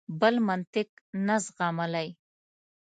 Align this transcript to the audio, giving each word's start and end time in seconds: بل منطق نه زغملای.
بل 0.19 0.35
منطق 0.49 0.89
نه 1.25 1.35
زغملای. 1.45 2.09